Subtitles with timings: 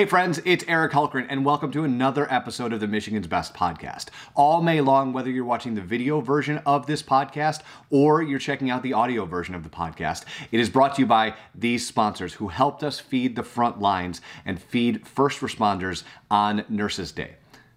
[0.00, 4.06] Hey, friends, it's Eric Hulkran, and welcome to another episode of the Michigan's Best podcast.
[4.34, 7.60] All May long, whether you're watching the video version of this podcast
[7.90, 11.06] or you're checking out the audio version of the podcast, it is brought to you
[11.06, 16.64] by these sponsors who helped us feed the front lines and feed first responders on
[16.70, 17.34] Nurses Day.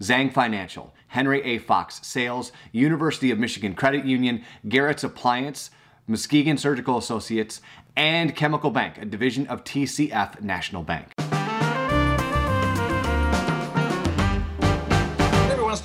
[0.00, 1.58] Zhang Financial, Henry A.
[1.58, 5.70] Fox Sales, University of Michigan Credit Union, Gerrit's Appliance,
[6.06, 7.60] Muskegon Surgical Associates,
[7.94, 11.15] and Chemical Bank, a division of TCF National Bank.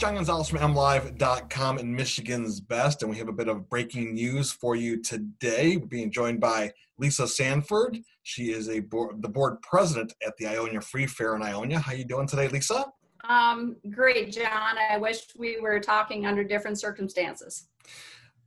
[0.02, 4.52] John Gonzalez from MLive.com and Michigan's Best, and we have a bit of breaking news
[4.52, 5.78] for you today.
[5.78, 8.00] We're being joined by Lisa Sanford.
[8.24, 11.78] She is a board, the board president at the Ionia Free Fair in Ionia.
[11.78, 12.86] How are you doing today, Lisa?
[13.30, 14.76] Um, great, John.
[14.90, 17.68] I wish we were talking under different circumstances.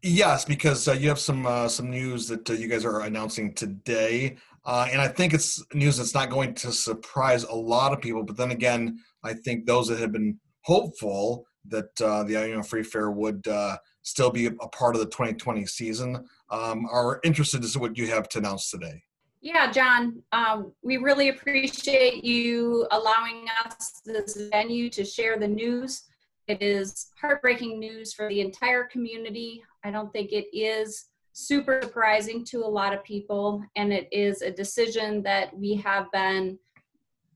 [0.02, 3.55] Yes, because uh, you have some uh, some news that uh, you guys are announcing
[3.55, 8.01] today, uh, and I think it's news that's not going to surprise a lot of
[8.01, 8.25] people.
[8.25, 12.82] But then again, I think those that have been hopeful that uh, the Ionia Free
[12.82, 16.26] Fair would uh, still be a part of the 2020 season.
[16.51, 19.02] Um, are interested to see what you have to announce today.
[19.40, 26.04] Yeah, John, um, we really appreciate you allowing us this venue to share the news.
[26.46, 29.62] It is heartbreaking news for the entire community.
[29.84, 34.43] I don't think it is super surprising to a lot of people, and it is
[34.43, 36.59] a decision that we have been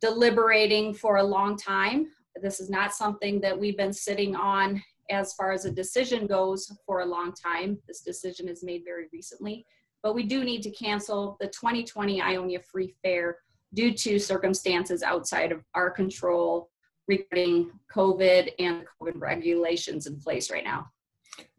[0.01, 2.09] deliberating for a long time.
[2.43, 6.71] This is not something that we've been sitting on as far as a decision goes
[6.87, 7.79] for a long time.
[7.87, 9.65] This decision is made very recently,
[10.03, 13.39] but we do need to cancel the 2020 Ionia Free Fair
[13.75, 16.71] due to circumstances outside of our control
[17.07, 20.89] regarding COVID and COVID regulations in place right now.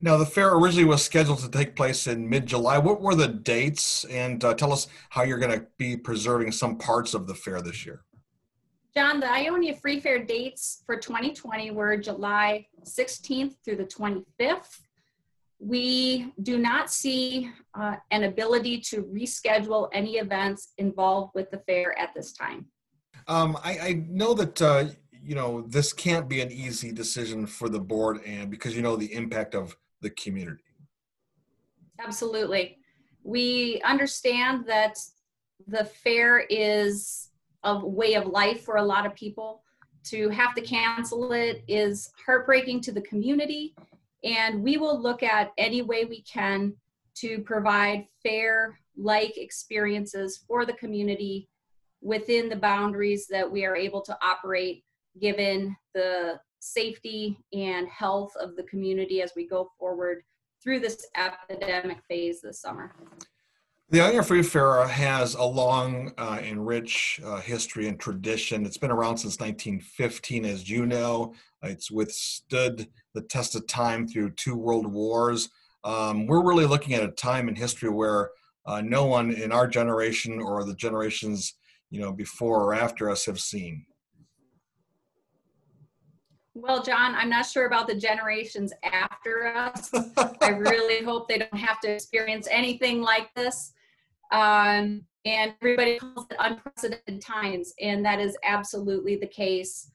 [0.02, 2.78] Now, the fair originally was scheduled to take place in mid July.
[2.78, 4.04] What were the dates?
[4.06, 7.62] And uh, tell us how you're going to be preserving some parts of the fair
[7.62, 8.04] this year.
[8.95, 14.80] John, the Ionia Free Fair dates for 2020 were July 16th through the 25th.
[15.59, 21.98] We do not see uh, an ability to reschedule any events involved with the fair
[22.00, 22.66] at this time.
[23.27, 24.86] Um, I, I, know that uh,
[25.21, 28.95] you know this can't be an easy decision for the board, and because you know
[28.95, 30.64] the impact of the community.
[32.00, 32.80] Absolutely,
[33.23, 34.98] we understand that
[35.67, 37.29] the fair is
[37.64, 39.64] of way of life for a lot of people.
[40.05, 43.75] To have to cancel it is heartbreaking to the community,
[44.23, 46.73] and we will look at any way we can
[47.15, 51.49] to provide fair, like experiences for the community
[52.02, 54.83] within the boundaries that we are able to operate
[55.20, 60.23] given the safety and health of the community as we go forward
[60.61, 62.95] through this epidemic phase this summer.
[63.92, 68.64] The Fair has a long uh, and rich uh, history and tradition.
[68.64, 71.33] It's been around since 1915, as you know.
[71.64, 75.50] It's withstood the test of time through two world wars.
[75.83, 78.30] Um, we're really looking at a time in history where
[78.67, 81.56] uh, no one in our generation or the generations
[81.89, 83.88] you know before or after us have seen.
[86.54, 89.89] Well, John, I'm not sure about the generations after us.
[90.42, 93.73] I really hope they don't have to experience anything like this.
[94.32, 99.92] Um, and everybody calls it unprecedented times, and that is absolutely the case.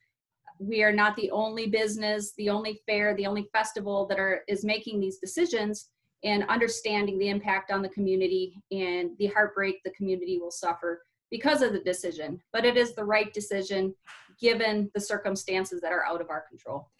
[0.58, 4.64] We are not the only business, the only fair, the only festival that are is
[4.64, 5.88] making these decisions
[6.22, 11.62] and understanding the impact on the community and the heartbreak the community will suffer because
[11.62, 12.40] of the decision.
[12.52, 13.94] But it is the right decision
[14.40, 16.90] given the circumstances that are out of our control.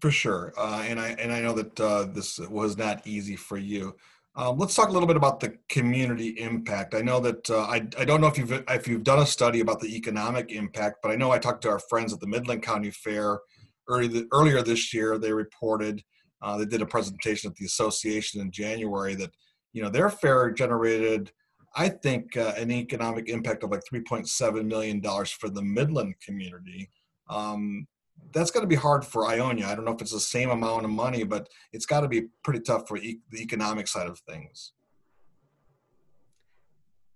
[0.00, 3.58] For sure, uh, and I and I know that uh, this was not easy for
[3.58, 3.94] you.
[4.34, 6.94] Um, let's talk a little bit about the community impact.
[6.94, 9.60] I know that uh, I, I don't know if you've if you've done a study
[9.60, 12.62] about the economic impact, but I know I talked to our friends at the Midland
[12.62, 13.40] County Fair
[13.88, 15.18] early, earlier this year.
[15.18, 16.02] They reported
[16.40, 19.30] uh, they did a presentation at the association in January that
[19.74, 21.30] you know their fair generated,
[21.76, 26.88] I think, uh, an economic impact of like 3.7 million dollars for the Midland community.
[27.28, 27.86] Um,
[28.32, 29.66] that's going to be hard for Ionia.
[29.66, 32.28] I don't know if it's the same amount of money, but it's got to be
[32.42, 34.72] pretty tough for e- the economic side of things.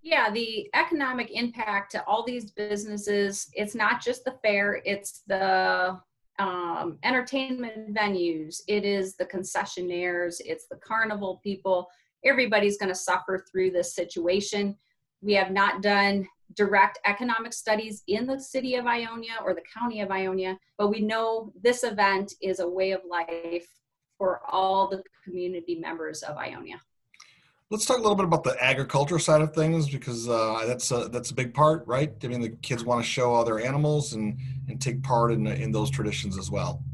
[0.03, 5.99] Yeah, the economic impact to all these businesses, it's not just the fair, it's the
[6.39, 11.89] um, entertainment venues, it is the concessionaires, it's the carnival people.
[12.25, 14.77] Everybody's going to suffer through this situation.
[15.23, 20.01] We have not done direct economic studies in the city of Ionia or the county
[20.01, 23.67] of Ionia, but we know this event is a way of life
[24.19, 26.81] for all the community members of Ionia.
[27.69, 31.09] Let's talk a little bit about the agriculture side of things because uh, that's a,
[31.09, 32.13] that's a big part, right?
[32.23, 34.39] I mean, the kids want to show other animals and
[34.69, 36.85] and take part in in those traditions as well.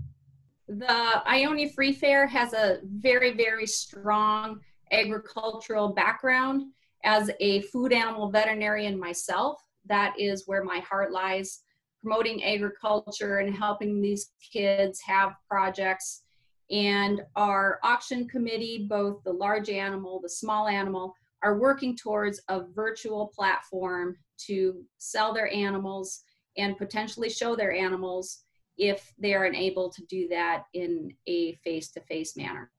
[0.68, 4.60] The Ionia Free Fair has a very very strong
[4.90, 6.72] agricultural background.
[7.04, 11.62] As a food animal veterinarian myself, that is where my heart lies,
[12.02, 16.22] promoting agriculture and helping these kids have projects
[16.72, 22.62] and our auction committee, both the large animal, the small animal, are working towards a
[22.74, 24.16] virtual platform
[24.46, 26.22] to sell their animals
[26.56, 28.44] and potentially show their animals
[28.78, 32.70] if they are unable to do that in a face-to-face manner.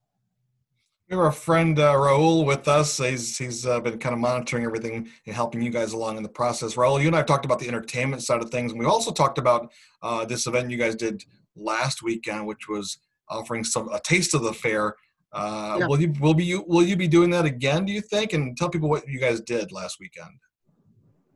[1.08, 2.96] We have our friend uh, Raul with us.
[2.96, 6.30] He's he's uh, been kind of monitoring everything and helping you guys along in the
[6.30, 6.76] process.
[6.76, 9.12] Raul, you and I have talked about the entertainment side of things, and we also
[9.12, 9.70] talked about
[10.02, 11.22] uh, this event you guys did
[11.56, 12.96] last weekend, which was
[13.28, 14.94] offering some a taste of the fair.
[15.30, 15.86] Uh, yeah.
[15.86, 17.84] Will you will be you will you be doing that again?
[17.84, 18.32] Do you think?
[18.32, 20.30] And tell people what you guys did last weekend.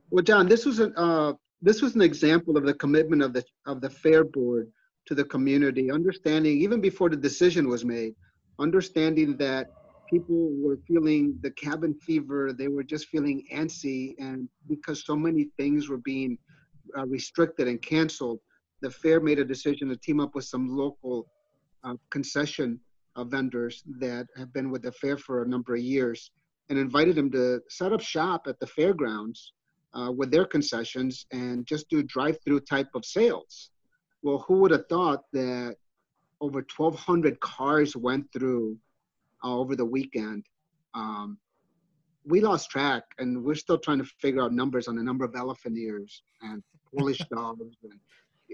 [0.09, 3.43] Well, John, this was an uh, this was an example of the commitment of the
[3.67, 4.71] of the fair board
[5.05, 8.15] to the community, understanding even before the decision was made,
[8.59, 9.71] understanding that
[10.09, 15.49] people were feeling the cabin fever, they were just feeling antsy, and because so many
[15.57, 16.37] things were being
[16.97, 18.39] uh, restricted and canceled,
[18.81, 21.27] the fair made a decision to team up with some local
[21.83, 22.79] uh, concession
[23.15, 26.31] uh, vendors that have been with the fair for a number of years
[26.69, 29.53] and invited them to set up shop at the fairgrounds
[29.93, 33.71] uh, with their concessions and just do drive-through type of sales.
[34.21, 35.75] Well, who would have thought that
[36.41, 38.77] over 1,200 cars went through
[39.43, 40.45] uh, over the weekend?
[40.93, 41.37] Um,
[42.25, 45.35] we lost track, and we're still trying to figure out numbers on the number of
[45.35, 46.63] elephant ears and
[46.95, 47.99] Polish dogs and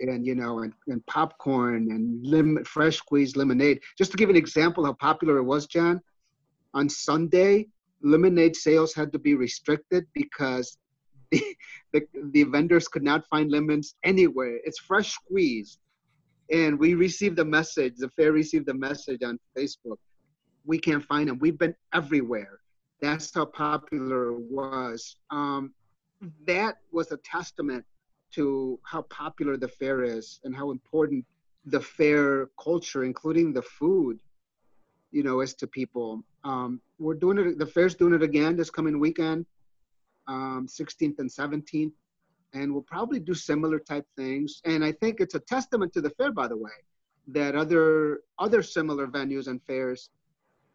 [0.09, 3.79] and you know and, and popcorn and lim- fresh squeezed lemonade.
[3.97, 6.01] Just to give an example how popular it was john
[6.73, 7.65] on sunday
[8.05, 10.77] lemonade sales had to be restricted because
[11.31, 11.43] the,
[11.93, 14.59] the, the vendors could not find lemons anywhere.
[14.63, 15.79] It's fresh squeezed
[16.51, 19.97] and we received a message the fair received a message on facebook.
[20.65, 21.37] We can't find them.
[21.39, 22.59] We've been everywhere.
[23.01, 25.17] That's how popular it was.
[25.29, 25.73] Um,
[26.47, 27.85] that was a testament
[28.33, 31.25] to how popular the fair is and how important
[31.65, 34.19] the fair culture, including the food,
[35.11, 36.23] you know, is to people.
[36.43, 37.59] Um, we're doing it.
[37.59, 39.45] The fair's doing it again this coming weekend,
[40.27, 41.93] um, 16th and 17th,
[42.55, 44.61] and we'll probably do similar type things.
[44.65, 46.71] And I think it's a testament to the fair, by the way,
[47.27, 50.09] that other other similar venues and fairs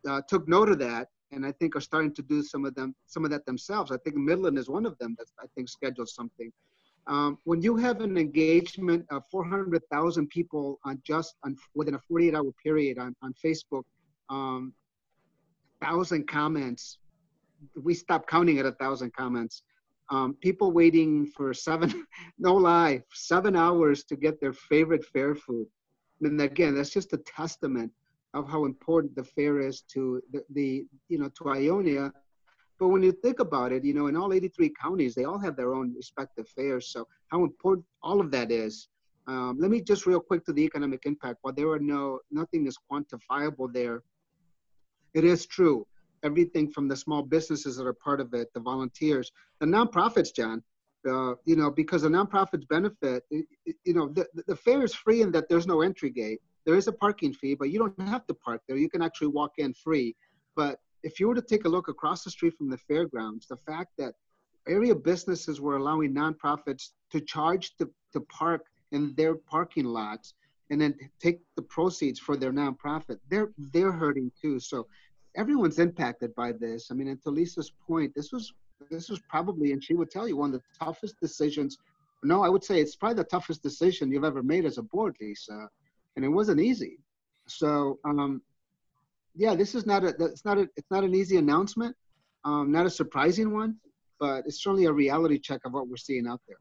[0.08, 2.94] uh, took note of that, and I think are starting to do some of them
[3.06, 3.90] some of that themselves.
[3.90, 6.52] I think Midland is one of them that I think scheduled something.
[7.06, 12.34] Um, when you have an engagement of 400,000 people on just on, within a 48
[12.34, 13.84] hour period on, on Facebook,
[14.28, 14.74] um,
[15.82, 16.98] thousand comments,
[17.82, 19.62] we stopped counting at a thousand comments.
[20.10, 22.04] Um, people waiting for seven,
[22.38, 25.66] no lie, seven hours to get their favorite fair food.
[26.20, 27.92] And again, that's just a testament
[28.34, 32.12] of how important the fair is to the, the you know, to Ionia
[32.80, 35.54] but when you think about it, you know, in all 83 counties, they all have
[35.54, 36.88] their own respective fairs.
[36.88, 38.88] So how important all of that is.
[39.26, 41.40] Um, let me just real quick to the economic impact.
[41.42, 44.02] While there are no, nothing is quantifiable there,
[45.12, 45.86] it is true.
[46.22, 50.62] Everything from the small businesses that are part of it, the volunteers, the nonprofits, John,
[51.08, 54.94] uh, you know, because the nonprofits benefit, it, it, you know, the, the fair is
[54.94, 56.40] free in that there's no entry gate.
[56.66, 58.76] There is a parking fee, but you don't have to park there.
[58.76, 60.14] You can actually walk in free.
[60.56, 63.56] But if you were to take a look across the street from the fairgrounds, the
[63.56, 64.12] fact that
[64.68, 70.34] area businesses were allowing nonprofits to charge to, to park in their parking lots
[70.70, 74.60] and then take the proceeds for their nonprofit, they're they're hurting too.
[74.60, 74.86] So
[75.36, 76.90] everyone's impacted by this.
[76.90, 78.52] I mean, and to Lisa's point, this was
[78.90, 81.76] this was probably, and she would tell you, one of the toughest decisions.
[82.22, 85.16] No, I would say it's probably the toughest decision you've ever made as a board,
[85.20, 85.68] Lisa,
[86.16, 86.98] and it wasn't easy.
[87.46, 88.42] So um,
[89.34, 91.96] yeah, this is not a it's not a it's not an easy announcement,
[92.44, 93.76] um, not a surprising one,
[94.18, 96.58] but it's certainly a reality check of what we're seeing out there.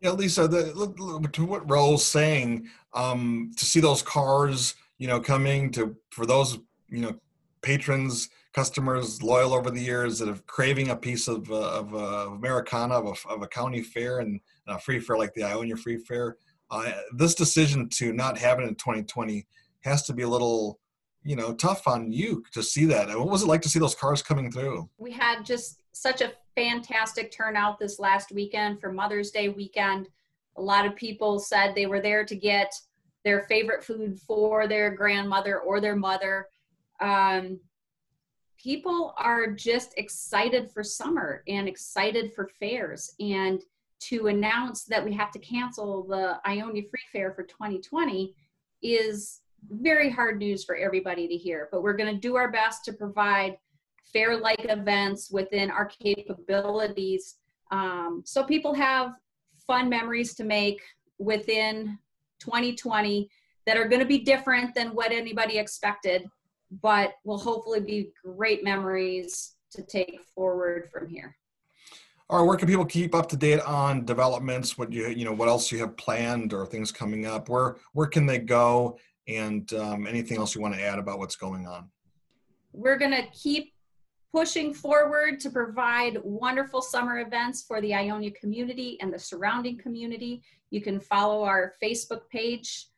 [0.00, 5.70] Yeah, Lisa, the, to what Raul's saying, um, to see those cars, you know, coming
[5.72, 7.14] to for those you know
[7.64, 12.30] patrons, customers loyal over the years that have craving a piece of uh, of uh,
[12.32, 15.98] Americana of a, of a county fair and a free fair like the Ionia Free
[15.98, 16.36] Fair.
[16.70, 19.46] Uh, this decision to not have it in 2020
[19.80, 20.78] has to be a little
[21.22, 23.08] you know tough on you to see that.
[23.08, 24.88] What was it like to see those cars coming through?
[24.98, 30.08] We had just such a fantastic turnout this last weekend for mother's day weekend.
[30.56, 32.72] A lot of people said they were there to get
[33.24, 36.46] their favorite food for their grandmother or their mother
[37.00, 37.58] um,
[38.58, 43.14] people are just excited for summer and excited for fairs.
[43.20, 43.62] And
[44.00, 48.34] to announce that we have to cancel the Ionia Free Fair for 2020
[48.82, 51.68] is very hard news for everybody to hear.
[51.72, 53.56] But we're going to do our best to provide
[54.12, 57.36] fair like events within our capabilities
[57.70, 59.14] um, so people have
[59.66, 60.80] fun memories to make
[61.18, 61.98] within
[62.40, 63.28] 2020
[63.66, 66.28] that are going to be different than what anybody expected
[66.82, 71.36] but will hopefully be great memories to take forward from here.
[72.30, 74.78] All right where can people keep up to date on developments?
[74.78, 77.48] What you you know what else you have planned or things coming up?
[77.48, 78.98] Where where can they go?
[79.28, 81.90] And um, anything else you want to add about what's going on?
[82.72, 83.72] We're going to keep
[84.34, 90.42] pushing forward to provide wonderful summer events for the Ionia community and the surrounding community.
[90.70, 92.88] You can follow our Facebook page.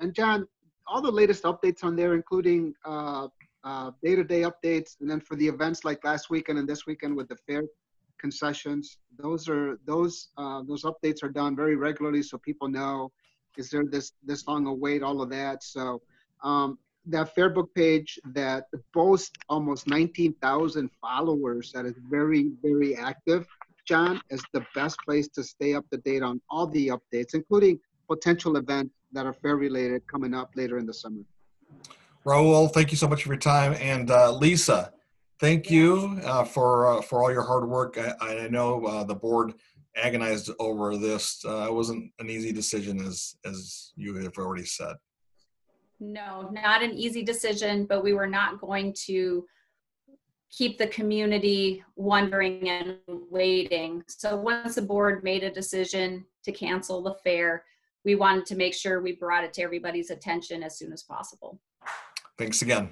[0.00, 0.48] And John,
[0.86, 3.28] all the latest updates on there, including uh,
[3.64, 7.28] uh, day-to-day updates, and then for the events like last weekend and this weekend with
[7.28, 7.62] the fair
[8.18, 13.10] concessions, those are those uh, those updates are done very regularly, so people know
[13.56, 15.62] is there this this long a wait, all of that.
[15.62, 16.02] So
[16.42, 23.46] um, that Facebook page that boasts almost 19,000 followers that is very, very active,
[23.86, 27.78] John, is the best place to stay up to date on all the updates, including
[28.06, 31.22] potential events that are fair related coming up later in the summer.
[32.24, 33.74] Raul, thank you so much for your time.
[33.74, 34.92] And uh, Lisa,
[35.40, 37.98] thank you uh, for uh, for all your hard work.
[37.98, 39.54] I, I know uh, the board
[39.96, 41.44] agonized over this.
[41.44, 44.96] Uh, it wasn't an easy decision, as as you have already said.
[46.00, 49.44] No, not an easy decision, but we were not going to
[50.50, 54.02] keep the community wondering and waiting.
[54.06, 57.64] So once the board made a decision to cancel the fair,
[58.04, 61.58] we wanted to make sure we brought it to everybody's attention as soon as possible.
[62.36, 62.90] Thanks again.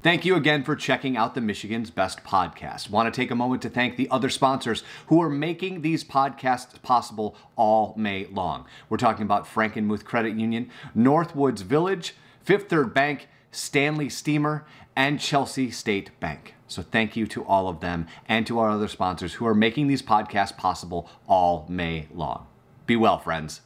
[0.00, 2.88] Thank you again for checking out the Michigan's Best podcast.
[2.88, 6.80] Want to take a moment to thank the other sponsors who are making these podcasts
[6.82, 8.66] possible all May long.
[8.88, 15.70] We're talking about Frankenmuth Credit Union, Northwoods Village, Fifth Third Bank, Stanley Steamer, and Chelsea
[15.72, 16.54] State Bank.
[16.68, 19.88] So thank you to all of them and to our other sponsors who are making
[19.88, 22.46] these podcasts possible all May long.
[22.86, 23.62] Be well, friends.